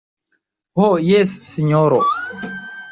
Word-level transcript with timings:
Ho 0.81 0.89
jes, 1.11 1.37
sinjoro. 1.53 2.05